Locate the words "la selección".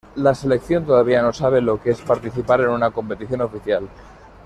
0.15-0.83